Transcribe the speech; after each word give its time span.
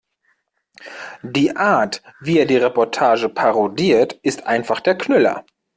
Die 1.21 1.55
Art, 1.55 2.01
wie 2.21 2.39
er 2.39 2.47
die 2.47 2.57
Reportage 2.57 3.29
parodiert, 3.29 4.13
ist 4.23 4.47
einfach 4.47 4.79
der 4.79 4.97
Knüller! 4.97 5.45